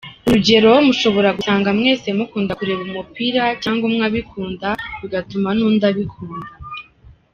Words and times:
Urugero 0.27 0.71
mushobora 0.87 1.29
gusanga 1.37 1.69
mwese 1.77 2.07
mukunda 2.17 2.51
kureba 2.59 2.81
umupira 2.89 3.43
cyangwa 3.61 3.83
umwe 3.89 4.03
abikunda 4.09 4.67
bigatuma 4.99 5.49
n’undi 5.57 5.83
abikunda. 5.91 6.51